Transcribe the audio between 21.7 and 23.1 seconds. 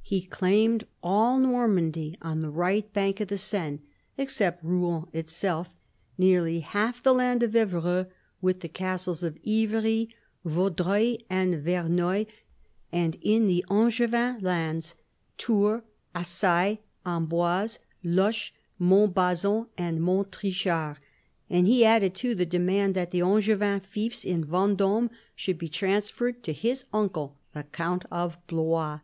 added too the demand that